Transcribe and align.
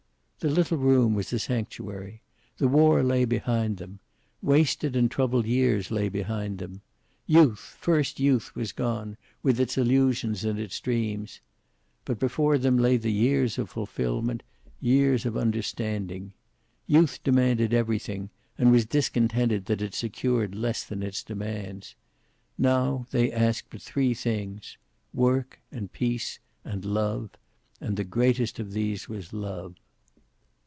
The 0.43 0.49
little 0.49 0.79
room 0.79 1.13
was 1.13 1.31
a 1.33 1.37
sanctuary. 1.37 2.23
The 2.57 2.67
war 2.67 3.03
lay 3.03 3.25
behind 3.25 3.77
them. 3.77 3.99
Wasted 4.41 4.95
and 4.95 5.11
troubled 5.11 5.45
years 5.45 5.91
lay 5.91 6.09
behind 6.09 6.57
them. 6.57 6.81
Youth, 7.27 7.77
first 7.79 8.19
youth, 8.19 8.55
was 8.55 8.71
gone, 8.71 9.17
with 9.43 9.59
its 9.59 9.77
illusions 9.77 10.43
and 10.43 10.57
its 10.57 10.79
dreams. 10.79 11.41
But 12.05 12.17
before 12.17 12.57
them 12.57 12.75
lay 12.79 12.97
the 12.97 13.11
years 13.11 13.59
of 13.59 13.69
fulfilment, 13.69 14.41
years 14.79 15.27
of 15.27 15.37
understanding. 15.37 16.33
Youth 16.87 17.23
demanded 17.23 17.71
everything, 17.71 18.31
and 18.57 18.71
was 18.71 18.87
discontented 18.87 19.67
that 19.67 19.83
it 19.83 19.93
secured 19.93 20.55
less 20.55 20.83
than 20.83 21.03
its 21.03 21.21
demands. 21.23 21.93
Now 22.57 23.05
they 23.11 23.31
asked 23.31 23.65
but 23.69 23.83
three 23.83 24.15
things, 24.15 24.79
work, 25.13 25.59
and 25.71 25.91
peace, 25.93 26.39
and 26.65 26.83
love. 26.83 27.29
And 27.79 27.95
the 27.95 28.03
greatest 28.03 28.57
of 28.57 28.71
these 28.71 29.07
was 29.07 29.33
love. 29.33 29.75